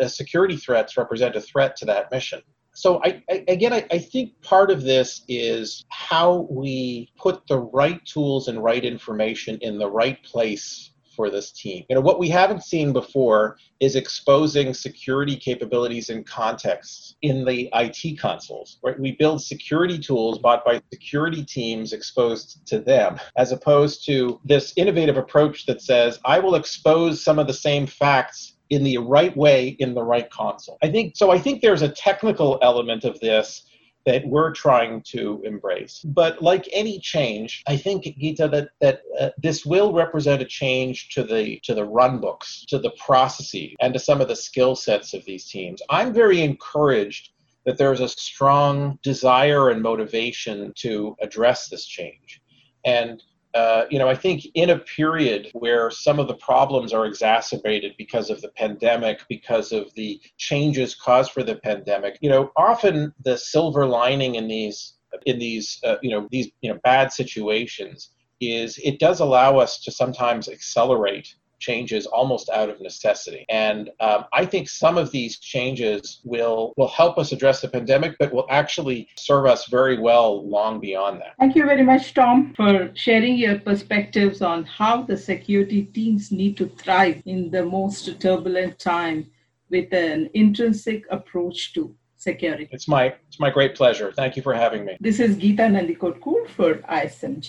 a 0.00 0.06
security 0.06 0.58
threats 0.58 0.98
represent 0.98 1.34
a 1.34 1.40
threat 1.40 1.76
to 1.76 1.86
that 1.86 2.10
mission. 2.10 2.42
So 2.74 3.00
I, 3.02 3.22
I 3.30 3.42
again, 3.48 3.72
I, 3.72 3.86
I 3.90 4.00
think 4.00 4.38
part 4.42 4.70
of 4.70 4.82
this 4.82 5.22
is 5.26 5.82
how 5.88 6.46
we 6.50 7.10
put 7.16 7.46
the 7.46 7.60
right 7.60 8.04
tools 8.04 8.48
and 8.48 8.62
right 8.62 8.84
information 8.84 9.56
in 9.62 9.78
the 9.78 9.90
right 9.90 10.22
place 10.24 10.90
for 11.16 11.30
this 11.30 11.50
team. 11.50 11.84
You 11.88 11.96
know, 11.96 12.02
what 12.02 12.18
we 12.18 12.28
haven't 12.28 12.62
seen 12.62 12.92
before 12.92 13.56
is 13.80 13.96
exposing 13.96 14.74
security 14.74 15.36
capabilities 15.36 16.10
and 16.10 16.26
contexts 16.26 17.16
in 17.22 17.44
the 17.44 17.68
IT 17.74 18.20
consoles. 18.20 18.78
Right? 18.84 18.98
We 19.00 19.12
build 19.12 19.42
security 19.42 19.98
tools 19.98 20.38
bought 20.38 20.64
by 20.64 20.80
security 20.92 21.44
teams 21.44 21.92
exposed 21.92 22.66
to 22.68 22.78
them, 22.78 23.18
as 23.36 23.52
opposed 23.52 24.04
to 24.06 24.40
this 24.44 24.72
innovative 24.76 25.16
approach 25.16 25.66
that 25.66 25.82
says, 25.82 26.20
I 26.24 26.38
will 26.38 26.54
expose 26.54 27.24
some 27.24 27.38
of 27.38 27.46
the 27.46 27.54
same 27.54 27.86
facts 27.86 28.56
in 28.70 28.82
the 28.82 28.98
right 28.98 29.36
way 29.36 29.68
in 29.78 29.94
the 29.94 30.02
right 30.02 30.28
console. 30.30 30.78
I 30.82 30.90
think 30.90 31.16
so 31.16 31.30
I 31.30 31.38
think 31.38 31.62
there's 31.62 31.82
a 31.82 31.88
technical 31.88 32.58
element 32.62 33.04
of 33.04 33.18
this 33.20 33.64
that 34.06 34.26
we're 34.26 34.52
trying 34.52 35.02
to 35.02 35.42
embrace. 35.44 36.00
But 36.04 36.40
like 36.40 36.68
any 36.72 36.98
change, 37.00 37.62
I 37.66 37.76
think 37.76 38.04
Geeta 38.04 38.50
that 38.50 38.68
that 38.80 39.02
uh, 39.20 39.30
this 39.36 39.66
will 39.66 39.92
represent 39.92 40.40
a 40.40 40.46
change 40.46 41.10
to 41.10 41.24
the 41.24 41.60
to 41.64 41.74
the 41.74 41.84
run 41.84 42.20
books, 42.20 42.64
to 42.68 42.78
the 42.78 42.92
processes, 43.04 43.74
and 43.80 43.92
to 43.92 44.00
some 44.00 44.20
of 44.20 44.28
the 44.28 44.36
skill 44.36 44.76
sets 44.76 45.12
of 45.12 45.24
these 45.24 45.48
teams. 45.48 45.82
I'm 45.90 46.12
very 46.12 46.40
encouraged 46.40 47.30
that 47.66 47.76
there's 47.76 48.00
a 48.00 48.08
strong 48.08 48.98
desire 49.02 49.70
and 49.70 49.82
motivation 49.82 50.72
to 50.76 51.16
address 51.20 51.68
this 51.68 51.84
change. 51.84 52.40
And 52.84 53.20
uh, 53.56 53.86
you 53.90 53.98
know, 53.98 54.06
I 54.06 54.14
think 54.14 54.46
in 54.54 54.68
a 54.68 54.78
period 54.78 55.48
where 55.54 55.90
some 55.90 56.18
of 56.18 56.28
the 56.28 56.34
problems 56.34 56.92
are 56.92 57.06
exacerbated 57.06 57.94
because 57.96 58.28
of 58.28 58.42
the 58.42 58.50
pandemic, 58.50 59.20
because 59.30 59.72
of 59.72 59.92
the 59.94 60.20
changes 60.36 60.94
caused 60.94 61.32
for 61.32 61.42
the 61.42 61.56
pandemic, 61.56 62.18
you 62.20 62.28
know, 62.28 62.52
often 62.56 63.14
the 63.24 63.38
silver 63.38 63.86
lining 63.86 64.34
in 64.34 64.46
these 64.46 64.96
in 65.24 65.38
these 65.38 65.80
uh, 65.84 65.96
you 66.02 66.10
know 66.10 66.28
these 66.30 66.50
you 66.60 66.70
know 66.70 66.78
bad 66.84 67.10
situations 67.12 68.10
is 68.42 68.78
it 68.84 68.98
does 68.98 69.20
allow 69.20 69.58
us 69.58 69.82
to 69.84 69.90
sometimes 69.90 70.48
accelerate 70.48 71.34
changes 71.58 72.06
almost 72.06 72.48
out 72.50 72.68
of 72.68 72.80
necessity. 72.80 73.44
And 73.48 73.90
um, 74.00 74.24
I 74.32 74.44
think 74.44 74.68
some 74.68 74.98
of 74.98 75.10
these 75.10 75.38
changes 75.38 76.20
will 76.24 76.72
will 76.76 76.88
help 76.88 77.18
us 77.18 77.32
address 77.32 77.60
the 77.60 77.68
pandemic, 77.68 78.16
but 78.18 78.32
will 78.32 78.46
actually 78.50 79.08
serve 79.16 79.46
us 79.46 79.66
very 79.68 79.98
well 79.98 80.48
long 80.48 80.80
beyond 80.80 81.20
that. 81.20 81.34
Thank 81.38 81.56
you 81.56 81.64
very 81.64 81.82
much, 81.82 82.14
Tom, 82.14 82.54
for 82.54 82.90
sharing 82.94 83.36
your 83.36 83.58
perspectives 83.58 84.42
on 84.42 84.64
how 84.64 85.02
the 85.02 85.16
security 85.16 85.84
teams 85.84 86.30
need 86.30 86.56
to 86.58 86.66
thrive 86.68 87.22
in 87.26 87.50
the 87.50 87.64
most 87.64 88.20
turbulent 88.20 88.78
time 88.78 89.30
with 89.70 89.92
an 89.92 90.30
intrinsic 90.34 91.04
approach 91.10 91.72
to 91.74 91.94
security. 92.16 92.68
It's 92.72 92.88
my 92.88 93.14
it's 93.28 93.40
my 93.40 93.50
great 93.50 93.74
pleasure. 93.74 94.12
Thank 94.12 94.36
you 94.36 94.42
for 94.42 94.54
having 94.54 94.84
me. 94.84 94.96
This 95.00 95.20
is 95.20 95.36
Geeta 95.36 95.66
Nandikotkur 95.74 96.48
for 96.56 96.74
ISMG. 97.00 97.44